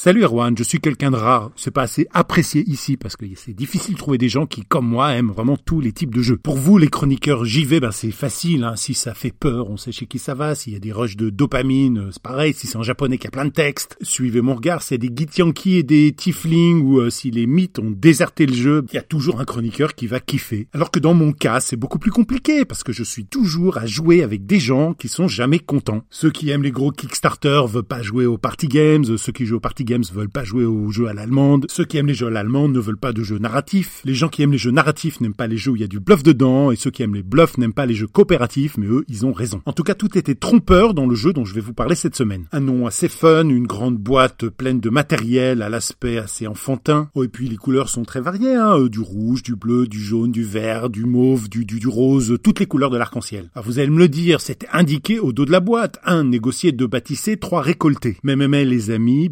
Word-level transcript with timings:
Salut 0.00 0.22
Erwan, 0.22 0.56
je 0.56 0.62
suis 0.62 0.78
quelqu'un 0.78 1.10
de 1.10 1.16
rare. 1.16 1.50
C'est 1.56 1.72
pas 1.72 1.82
assez 1.82 2.06
apprécié 2.12 2.62
ici 2.68 2.96
parce 2.96 3.16
que 3.16 3.26
c'est 3.34 3.52
difficile 3.52 3.94
de 3.94 3.98
trouver 3.98 4.16
des 4.16 4.28
gens 4.28 4.46
qui, 4.46 4.62
comme 4.62 4.86
moi, 4.86 5.12
aiment 5.16 5.32
vraiment 5.32 5.56
tous 5.56 5.80
les 5.80 5.90
types 5.90 6.14
de 6.14 6.22
jeux. 6.22 6.36
Pour 6.36 6.56
vous, 6.56 6.78
les 6.78 6.86
chroniqueurs 6.86 7.44
JV, 7.44 7.80
ben 7.80 7.90
c'est 7.90 8.12
facile. 8.12 8.62
Hein. 8.62 8.76
Si 8.76 8.94
ça 8.94 9.12
fait 9.12 9.32
peur, 9.32 9.68
on 9.68 9.76
sait 9.76 9.90
chez 9.90 10.06
qui 10.06 10.20
ça 10.20 10.34
va. 10.34 10.54
S'il 10.54 10.72
y 10.72 10.76
a 10.76 10.78
des 10.78 10.92
rushs 10.92 11.16
de 11.16 11.30
dopamine, 11.30 11.98
euh, 11.98 12.10
c'est 12.12 12.22
pareil. 12.22 12.54
Si 12.54 12.68
c'est 12.68 12.76
en 12.76 12.84
japonais 12.84 13.18
qu'il 13.18 13.24
y 13.24 13.26
a 13.26 13.32
plein 13.32 13.46
de 13.46 13.50
textes, 13.50 13.96
suivez 14.00 14.40
mon 14.40 14.54
regard. 14.54 14.82
C'est 14.82 14.98
des 14.98 15.10
Githyanki 15.12 15.78
et 15.78 15.82
des 15.82 16.12
Tiefling 16.12 16.80
ou 16.82 17.00
euh, 17.00 17.10
si 17.10 17.32
les 17.32 17.48
mythes 17.48 17.80
ont 17.80 17.90
déserté 17.90 18.46
le 18.46 18.54
jeu, 18.54 18.84
il 18.92 18.94
y 18.94 18.98
a 18.98 19.02
toujours 19.02 19.40
un 19.40 19.44
chroniqueur 19.44 19.96
qui 19.96 20.06
va 20.06 20.20
kiffer. 20.20 20.68
Alors 20.74 20.92
que 20.92 21.00
dans 21.00 21.14
mon 21.14 21.32
cas, 21.32 21.58
c'est 21.58 21.74
beaucoup 21.74 21.98
plus 21.98 22.12
compliqué 22.12 22.64
parce 22.64 22.84
que 22.84 22.92
je 22.92 23.02
suis 23.02 23.26
toujours 23.26 23.78
à 23.78 23.86
jouer 23.86 24.22
avec 24.22 24.46
des 24.46 24.60
gens 24.60 24.94
qui 24.94 25.08
sont 25.08 25.26
jamais 25.26 25.58
contents. 25.58 26.04
Ceux 26.08 26.30
qui 26.30 26.50
aiment 26.50 26.62
les 26.62 26.70
gros 26.70 26.92
Kickstarter 26.92 27.62
veulent 27.66 27.82
pas 27.82 28.00
jouer 28.00 28.26
aux 28.26 28.38
party 28.38 28.68
games. 28.68 29.04
Ceux 29.16 29.32
qui 29.32 29.44
jouent 29.44 29.56
aux 29.56 29.60
party 29.60 29.87
games 29.88 30.04
veulent 30.12 30.28
pas 30.28 30.44
jouer 30.44 30.66
aux 30.66 30.90
jeux 30.90 31.08
à 31.08 31.14
l'allemande. 31.14 31.66
Ceux 31.70 31.84
qui 31.84 31.96
aiment 31.96 32.08
les 32.08 32.14
jeux 32.14 32.26
à 32.26 32.30
l'allemande 32.30 32.72
ne 32.72 32.78
veulent 32.78 32.98
pas 32.98 33.12
de 33.12 33.22
jeux 33.22 33.38
narratifs. 33.38 34.02
Les 34.04 34.14
gens 34.14 34.28
qui 34.28 34.42
aiment 34.42 34.52
les 34.52 34.58
jeux 34.58 34.70
narratifs 34.70 35.20
n'aiment 35.20 35.34
pas 35.34 35.46
les 35.46 35.56
jeux 35.56 35.72
où 35.72 35.76
il 35.76 35.80
y 35.80 35.84
a 35.84 35.88
du 35.88 35.98
bluff 35.98 36.22
dedans. 36.22 36.70
Et 36.70 36.76
ceux 36.76 36.90
qui 36.90 37.02
aiment 37.02 37.14
les 37.14 37.22
bluffs 37.22 37.56
n'aiment 37.56 37.72
pas 37.72 37.86
les 37.86 37.94
jeux 37.94 38.06
coopératifs, 38.06 38.76
mais 38.76 38.86
eux, 38.86 39.04
ils 39.08 39.24
ont 39.24 39.32
raison. 39.32 39.62
En 39.64 39.72
tout 39.72 39.84
cas, 39.84 39.94
tout 39.94 40.18
était 40.18 40.34
trompeur 40.34 40.92
dans 40.92 41.06
le 41.06 41.14
jeu 41.14 41.32
dont 41.32 41.46
je 41.46 41.54
vais 41.54 41.62
vous 41.62 41.72
parler 41.72 41.94
cette 41.94 42.16
semaine. 42.16 42.46
Un 42.52 42.60
nom 42.60 42.86
assez 42.86 43.08
fun, 43.08 43.48
une 43.48 43.66
grande 43.66 43.96
boîte 43.96 44.48
pleine 44.48 44.80
de 44.80 44.90
matériel 44.90 45.62
à 45.62 45.70
l'aspect 45.70 46.18
assez 46.18 46.46
enfantin. 46.46 47.08
Oh, 47.14 47.24
et 47.24 47.28
puis 47.28 47.48
les 47.48 47.56
couleurs 47.56 47.88
sont 47.88 48.04
très 48.04 48.20
variées, 48.20 48.54
hein. 48.54 48.78
Euh, 48.78 48.88
du 48.90 49.00
rouge, 49.00 49.42
du 49.42 49.56
bleu, 49.56 49.86
du 49.86 50.00
jaune, 50.00 50.32
du 50.32 50.44
vert, 50.44 50.90
du 50.90 51.04
mauve, 51.04 51.48
du, 51.48 51.88
rose, 51.88 52.36
toutes 52.42 52.60
les 52.60 52.66
couleurs 52.66 52.90
de 52.90 52.98
l'arc-en-ciel. 52.98 53.50
Alors 53.54 53.64
vous 53.64 53.78
allez 53.78 53.88
me 53.88 53.98
le 53.98 54.08
dire, 54.08 54.40
c'était 54.40 54.68
indiqué 54.72 55.18
au 55.18 55.32
dos 55.32 55.46
de 55.46 55.52
la 55.52 55.60
boîte. 55.60 55.98
Un, 56.04 56.24
négocier, 56.24 56.72
deux, 56.72 56.86
bâtisser, 56.86 57.38
trois, 57.38 57.62
récolter. 57.62 58.18
Mais, 58.22 58.36
mais, 58.36 58.48
mais, 58.48 58.64
les 58.64 58.90
amis, 58.90 59.28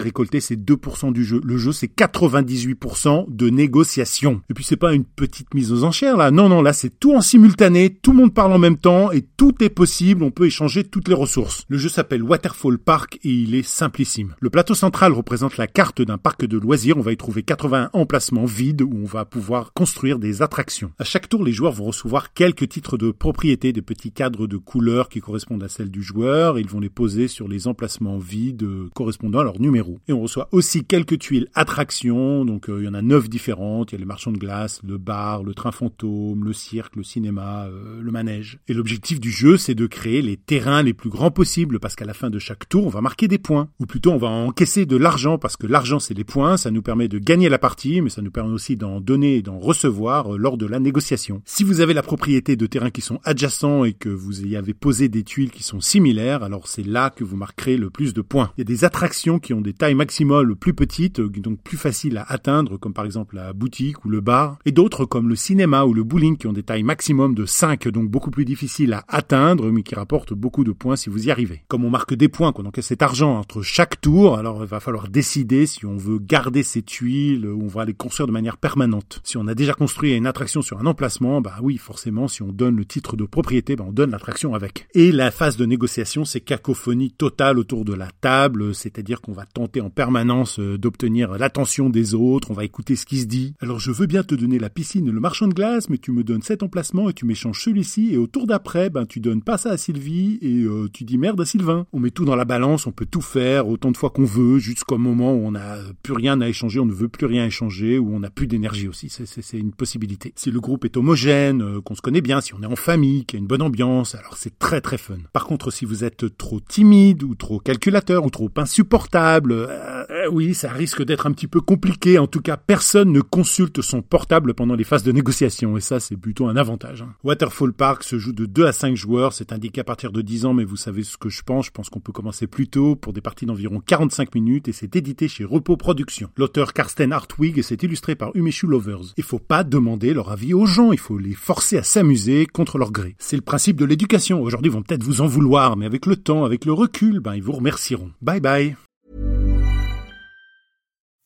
récolter, 0.00 0.40
c'est 0.40 0.56
2% 0.56 1.12
du 1.12 1.24
jeu. 1.24 1.40
Le 1.44 1.56
jeu, 1.56 1.72
c'est 1.72 1.94
98% 1.94 3.26
de 3.28 3.50
négociation. 3.50 4.42
Et 4.50 4.54
puis, 4.54 4.64
c'est 4.64 4.76
pas 4.76 4.92
une 4.92 5.04
petite 5.04 5.54
mise 5.54 5.72
aux 5.72 5.84
enchères, 5.84 6.16
là. 6.16 6.30
Non, 6.30 6.48
non, 6.48 6.62
là, 6.62 6.72
c'est 6.72 6.98
tout 6.98 7.14
en 7.14 7.20
simultané. 7.20 7.90
Tout 7.90 8.12
le 8.12 8.18
monde 8.18 8.34
parle 8.34 8.52
en 8.52 8.58
même 8.58 8.76
temps 8.76 9.10
et 9.12 9.22
tout 9.36 9.54
est 9.62 9.70
possible. 9.70 10.22
On 10.22 10.30
peut 10.30 10.46
échanger 10.46 10.84
toutes 10.84 11.08
les 11.08 11.14
ressources. 11.14 11.64
Le 11.68 11.78
jeu 11.78 11.88
s'appelle 11.88 12.22
Waterfall 12.22 12.78
Park 12.78 13.18
et 13.22 13.30
il 13.30 13.54
est 13.54 13.66
simplissime. 13.66 14.34
Le 14.40 14.50
plateau 14.50 14.74
central 14.74 15.12
représente 15.12 15.56
la 15.56 15.66
carte 15.66 16.02
d'un 16.02 16.18
parc 16.18 16.44
de 16.44 16.58
loisirs. 16.58 16.96
On 16.96 17.02
va 17.02 17.12
y 17.12 17.16
trouver 17.16 17.42
81 17.42 17.90
emplacements 17.92 18.44
vides 18.44 18.82
où 18.82 18.90
on 19.02 19.06
va 19.06 19.24
pouvoir 19.24 19.72
construire 19.72 20.18
des 20.18 20.42
attractions. 20.42 20.92
À 20.98 21.04
chaque 21.04 21.28
tour, 21.28 21.44
les 21.44 21.52
joueurs 21.52 21.72
vont 21.72 21.84
recevoir 21.84 22.32
quelques 22.32 22.68
titres 22.68 22.96
de 22.96 23.10
propriété, 23.10 23.72
des 23.72 23.82
petits 23.82 24.12
cadres 24.12 24.46
de 24.46 24.56
couleurs 24.56 25.08
qui 25.08 25.20
correspondent 25.20 25.62
à 25.62 25.68
celles 25.68 25.90
du 25.90 26.02
joueur. 26.02 26.58
Ils 26.58 26.68
vont 26.68 26.80
les 26.80 26.90
poser 26.90 27.28
sur 27.28 27.48
les 27.48 27.66
emplacements 27.66 28.18
vides 28.18 28.66
correspondant 28.94 29.40
à 29.40 29.44
leur 29.44 29.60
numéro. 29.60 29.89
Et 30.08 30.12
on 30.12 30.20
reçoit 30.20 30.48
aussi 30.52 30.84
quelques 30.84 31.18
tuiles 31.18 31.48
attractions, 31.54 32.44
donc 32.44 32.68
euh, 32.68 32.80
il 32.80 32.84
y 32.84 32.88
en 32.88 32.94
a 32.94 33.02
neuf 33.02 33.28
différentes, 33.28 33.92
il 33.92 33.94
y 33.94 33.96
a 33.96 34.00
les 34.00 34.04
marchands 34.04 34.32
de 34.32 34.38
glace, 34.38 34.80
le 34.86 34.98
bar, 34.98 35.42
le 35.42 35.54
train 35.54 35.72
fantôme, 35.72 36.44
le 36.44 36.52
cirque, 36.52 36.96
le 36.96 37.02
cinéma, 37.02 37.66
euh, 37.66 38.00
le 38.00 38.10
manège. 38.10 38.58
Et 38.68 38.74
l'objectif 38.74 39.20
du 39.20 39.30
jeu, 39.30 39.56
c'est 39.56 39.74
de 39.74 39.86
créer 39.86 40.22
les 40.22 40.36
terrains 40.36 40.82
les 40.82 40.94
plus 40.94 41.10
grands 41.10 41.30
possibles, 41.30 41.78
parce 41.80 41.96
qu'à 41.96 42.04
la 42.04 42.14
fin 42.14 42.30
de 42.30 42.38
chaque 42.38 42.68
tour, 42.68 42.86
on 42.86 42.90
va 42.90 43.00
marquer 43.00 43.28
des 43.28 43.38
points. 43.38 43.68
Ou 43.80 43.86
plutôt, 43.86 44.12
on 44.12 44.18
va 44.18 44.28
encaisser 44.28 44.86
de 44.86 44.96
l'argent, 44.96 45.38
parce 45.38 45.56
que 45.56 45.66
l'argent, 45.66 45.98
c'est 45.98 46.14
les 46.14 46.24
points, 46.24 46.56
ça 46.56 46.70
nous 46.70 46.82
permet 46.82 47.08
de 47.08 47.18
gagner 47.18 47.48
la 47.48 47.58
partie, 47.58 48.00
mais 48.00 48.10
ça 48.10 48.22
nous 48.22 48.30
permet 48.30 48.52
aussi 48.52 48.76
d'en 48.76 49.00
donner 49.00 49.36
et 49.36 49.42
d'en 49.42 49.58
recevoir 49.58 50.34
euh, 50.34 50.38
lors 50.38 50.56
de 50.56 50.66
la 50.66 50.80
négociation. 50.80 51.42
Si 51.44 51.64
vous 51.64 51.80
avez 51.80 51.94
la 51.94 52.02
propriété 52.02 52.56
de 52.56 52.66
terrains 52.66 52.90
qui 52.90 53.00
sont 53.00 53.20
adjacents 53.24 53.84
et 53.84 53.92
que 53.92 54.08
vous 54.08 54.46
y 54.46 54.56
avez 54.56 54.74
posé 54.74 55.08
des 55.08 55.22
tuiles 55.22 55.50
qui 55.50 55.62
sont 55.62 55.80
similaires, 55.80 56.42
alors 56.42 56.68
c'est 56.68 56.86
là 56.86 57.10
que 57.10 57.24
vous 57.24 57.36
marquerez 57.36 57.76
le 57.76 57.90
plus 57.90 58.14
de 58.14 58.22
points. 58.22 58.52
Il 58.56 58.60
y 58.60 58.62
a 58.62 58.64
des 58.64 58.84
attractions 58.84 59.38
qui 59.38 59.54
ont 59.54 59.60
des 59.60 59.69
tailles 59.74 59.94
maximales 59.94 60.54
plus 60.56 60.74
petites, 60.74 61.20
donc 61.20 61.62
plus 61.62 61.76
faciles 61.76 62.16
à 62.18 62.22
atteindre, 62.22 62.76
comme 62.76 62.92
par 62.92 63.04
exemple 63.04 63.36
la 63.36 63.52
boutique 63.52 64.04
ou 64.04 64.08
le 64.08 64.20
bar, 64.20 64.58
et 64.64 64.72
d'autres 64.72 65.04
comme 65.04 65.28
le 65.28 65.36
cinéma 65.36 65.84
ou 65.84 65.94
le 65.94 66.04
bowling 66.04 66.36
qui 66.36 66.46
ont 66.46 66.52
des 66.52 66.62
tailles 66.62 66.82
maximum 66.82 67.34
de 67.34 67.46
5, 67.46 67.88
donc 67.88 68.08
beaucoup 68.08 68.30
plus 68.30 68.44
difficiles 68.44 68.92
à 68.92 69.04
atteindre, 69.08 69.70
mais 69.70 69.82
qui 69.82 69.94
rapportent 69.94 70.34
beaucoup 70.34 70.64
de 70.64 70.72
points 70.72 70.96
si 70.96 71.10
vous 71.10 71.26
y 71.26 71.30
arrivez. 71.30 71.62
Comme 71.68 71.84
on 71.84 71.90
marque 71.90 72.14
des 72.14 72.28
points, 72.28 72.52
donc 72.52 72.78
cet 72.80 73.02
argent 73.02 73.38
entre 73.38 73.62
chaque 73.62 74.00
tour, 74.00 74.36
alors 74.36 74.62
il 74.62 74.68
va 74.68 74.80
falloir 74.80 75.08
décider 75.08 75.66
si 75.66 75.86
on 75.86 75.96
veut 75.96 76.18
garder 76.18 76.62
ces 76.62 76.82
tuiles 76.82 77.46
ou 77.46 77.64
on 77.64 77.68
va 77.68 77.84
les 77.84 77.94
construire 77.94 78.26
de 78.26 78.32
manière 78.32 78.56
permanente. 78.56 79.20
Si 79.24 79.36
on 79.36 79.46
a 79.46 79.54
déjà 79.54 79.74
construit 79.74 80.14
une 80.14 80.26
attraction 80.26 80.62
sur 80.62 80.78
un 80.78 80.86
emplacement, 80.86 81.40
bah 81.40 81.56
oui, 81.62 81.78
forcément, 81.78 82.28
si 82.28 82.42
on 82.42 82.52
donne 82.52 82.76
le 82.76 82.84
titre 82.84 83.16
de 83.16 83.24
propriété, 83.24 83.76
bah 83.76 83.84
on 83.86 83.92
donne 83.92 84.10
l'attraction 84.10 84.54
avec. 84.54 84.88
Et 84.94 85.12
la 85.12 85.30
phase 85.30 85.56
de 85.56 85.66
négociation, 85.66 86.24
c'est 86.24 86.40
cacophonie 86.40 87.10
totale 87.10 87.58
autour 87.58 87.84
de 87.84 87.94
la 87.94 88.08
table, 88.20 88.74
c'est-à-dire 88.74 89.20
qu'on 89.20 89.32
va 89.32 89.46
tenter 89.60 89.82
en 89.82 89.90
permanence 89.90 90.58
euh, 90.58 90.78
d'obtenir 90.78 91.32
l'attention 91.32 91.90
des 91.90 92.14
autres, 92.14 92.50
on 92.50 92.54
va 92.54 92.64
écouter 92.64 92.96
ce 92.96 93.04
qui 93.04 93.18
se 93.18 93.26
dit. 93.26 93.54
Alors 93.60 93.78
je 93.78 93.90
veux 93.90 94.06
bien 94.06 94.22
te 94.22 94.34
donner 94.34 94.58
la 94.58 94.70
piscine 94.70 95.06
et 95.06 95.10
le 95.10 95.20
marchand 95.20 95.48
de 95.48 95.52
glace, 95.52 95.90
mais 95.90 95.98
tu 95.98 96.12
me 96.12 96.24
donnes 96.24 96.40
cet 96.40 96.62
emplacement 96.62 97.10
et 97.10 97.12
tu 97.12 97.26
m'échanges 97.26 97.62
celui-ci, 97.62 98.14
et 98.14 98.16
au 98.16 98.26
tour 98.26 98.46
d'après, 98.46 98.88
ben 98.88 99.04
tu 99.04 99.20
donnes 99.20 99.42
pas 99.42 99.58
ça 99.58 99.70
à 99.70 99.76
Sylvie 99.76 100.38
et 100.40 100.62
euh, 100.62 100.88
tu 100.90 101.04
dis 101.04 101.18
merde 101.18 101.40
à 101.42 101.44
Sylvain. 101.44 101.86
On 101.92 102.00
met 102.00 102.10
tout 102.10 102.24
dans 102.24 102.36
la 102.36 102.46
balance, 102.46 102.86
on 102.86 102.92
peut 102.92 103.04
tout 103.04 103.20
faire 103.20 103.68
autant 103.68 103.90
de 103.90 103.98
fois 103.98 104.08
qu'on 104.08 104.24
veut, 104.24 104.58
jusqu'au 104.58 104.96
moment 104.96 105.34
où 105.34 105.46
on 105.46 105.52
n'a 105.52 105.76
plus 106.02 106.14
rien 106.14 106.40
à 106.40 106.48
échanger, 106.48 106.80
on 106.80 106.86
ne 106.86 106.92
veut 106.92 107.08
plus 107.08 107.26
rien 107.26 107.44
échanger, 107.44 107.98
ou 107.98 108.14
on 108.14 108.20
n'a 108.20 108.30
plus 108.30 108.46
d'énergie 108.46 108.88
aussi, 108.88 109.10
c'est 109.10 109.58
une 109.58 109.72
possibilité. 109.72 110.32
Si 110.36 110.50
le 110.50 110.60
groupe 110.60 110.86
est 110.86 110.96
homogène, 110.96 111.60
euh, 111.60 111.80
qu'on 111.82 111.94
se 111.94 112.02
connaît 112.02 112.22
bien, 112.22 112.40
si 112.40 112.54
on 112.54 112.62
est 112.62 112.66
en 112.66 112.76
famille, 112.76 113.26
qu'il 113.26 113.38
y 113.38 113.40
a 113.40 113.42
une 113.42 113.48
bonne 113.48 113.62
ambiance, 113.62 114.14
alors 114.14 114.38
c'est 114.38 114.58
très 114.58 114.80
très 114.80 114.96
fun. 114.96 115.18
Par 115.34 115.44
contre, 115.44 115.70
si 115.70 115.84
vous 115.84 116.04
êtes 116.04 116.36
trop 116.38 116.60
timide, 116.60 117.22
ou 117.22 117.34
trop 117.34 117.58
calculateur, 117.58 118.24
ou 118.24 118.30
trop 118.30 118.50
insupportable, 118.56 119.49
euh, 119.52 120.28
oui, 120.30 120.54
ça 120.54 120.70
risque 120.70 121.02
d'être 121.02 121.26
un 121.26 121.32
petit 121.32 121.46
peu 121.46 121.60
compliqué. 121.60 122.18
En 122.18 122.26
tout 122.26 122.40
cas, 122.40 122.56
personne 122.56 123.12
ne 123.12 123.20
consulte 123.20 123.82
son 123.82 124.02
portable 124.02 124.54
pendant 124.54 124.74
les 124.74 124.84
phases 124.84 125.02
de 125.02 125.12
négociation. 125.12 125.76
Et 125.76 125.80
ça, 125.80 126.00
c'est 126.00 126.16
plutôt 126.16 126.46
un 126.46 126.56
avantage. 126.56 127.02
Hein. 127.02 127.14
Waterfall 127.24 127.72
Park 127.72 128.02
se 128.02 128.18
joue 128.18 128.32
de 128.32 128.46
2 128.46 128.66
à 128.66 128.72
5 128.72 128.96
joueurs. 128.96 129.32
C'est 129.32 129.52
indiqué 129.52 129.80
à 129.80 129.84
partir 129.84 130.12
de 130.12 130.22
10 130.22 130.46
ans, 130.46 130.54
mais 130.54 130.64
vous 130.64 130.76
savez 130.76 131.02
ce 131.02 131.16
que 131.16 131.28
je 131.28 131.42
pense. 131.42 131.66
Je 131.66 131.70
pense 131.70 131.88
qu'on 131.88 132.00
peut 132.00 132.12
commencer 132.12 132.46
plus 132.46 132.68
tôt 132.68 132.96
pour 132.96 133.12
des 133.12 133.20
parties 133.20 133.46
d'environ 133.46 133.80
45 133.80 134.34
minutes 134.34 134.68
et 134.68 134.72
c'est 134.72 134.96
édité 134.96 135.28
chez 135.28 135.44
Repos 135.44 135.76
Productions. 135.76 136.30
L'auteur 136.36 136.72
Karsten 136.72 137.12
Hartwig 137.12 137.58
et 137.58 137.62
c'est 137.62 137.82
illustré 137.82 138.14
par 138.14 138.30
Umeshu 138.34 138.66
Lovers. 138.66 139.14
Il 139.16 139.24
faut 139.24 139.38
pas 139.38 139.64
demander 139.64 140.14
leur 140.14 140.30
avis 140.30 140.54
aux 140.54 140.66
gens. 140.66 140.92
Il 140.92 140.98
faut 140.98 141.18
les 141.18 141.34
forcer 141.34 141.78
à 141.78 141.82
s'amuser 141.82 142.46
contre 142.46 142.78
leur 142.78 142.92
gré. 142.92 143.16
C'est 143.18 143.36
le 143.36 143.42
principe 143.42 143.76
de 143.76 143.84
l'éducation. 143.84 144.42
Aujourd'hui, 144.42 144.70
ils 144.70 144.74
vont 144.74 144.82
peut-être 144.82 145.04
vous 145.04 145.20
en 145.20 145.26
vouloir, 145.26 145.76
mais 145.76 145.86
avec 145.86 146.06
le 146.06 146.16
temps, 146.16 146.44
avec 146.44 146.64
le 146.64 146.72
recul, 146.72 147.20
ben, 147.20 147.34
ils 147.34 147.42
vous 147.42 147.52
remercieront. 147.52 148.10
Bye 148.22 148.40
bye. 148.40 148.76